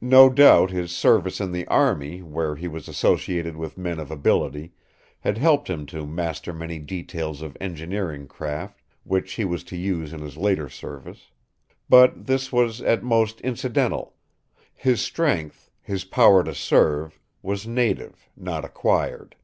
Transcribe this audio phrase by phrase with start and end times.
[0.00, 4.72] No doubt his service in the army, where he was associated with men of ability,
[5.20, 10.14] had helped him to master many details of engineering craft, which he was to use
[10.14, 11.32] in his later service.
[11.86, 14.14] But this was at most incidental;
[14.72, 19.36] his strength, his power to serve, was native, not acquired.